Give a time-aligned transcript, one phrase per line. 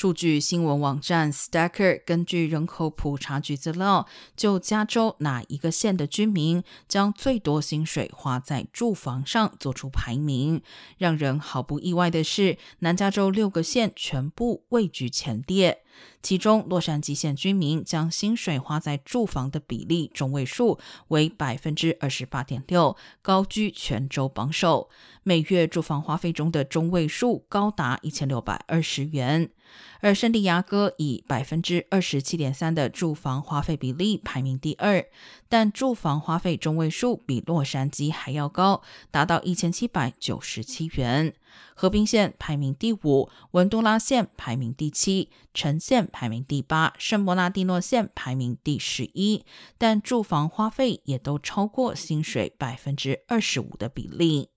[0.00, 4.06] 数据新闻网站 Stacker 根据人口普查局资料，
[4.36, 10.62] 就加州哪一个县的居民将最多薪水花在住房上做出排名。
[10.98, 15.82] 让人毫不意外的是，南加州六个县全部位居前列。
[16.22, 20.78] 其中，洛杉矶县居民将薪水花在住房的比例中位数
[21.08, 24.90] 为百分之二十八点六，高居全州榜首。
[25.22, 29.50] 每月住房花费中的中位数高达一千六百二十元。
[30.00, 35.04] 而圣地亚哥以百分之二十七点三的住房花费比例排名第二，
[35.48, 41.34] 但住房花费中位数比洛杉矶还要高，达到一千七百九十七元。
[41.74, 49.46] 河滨县排名第五，文都拉县排名第七，城县排名第八，圣伯纳蒂诺县排名第十一，
[49.78, 54.50] 但住房花费也都超过薪水百分之二十五的比例。